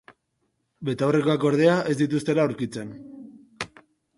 Betaurrekoak 0.87 1.45
ordea 1.51 1.75
ez 1.91 1.93
dituztela 2.01 2.47
aurkitzen. 2.47 2.99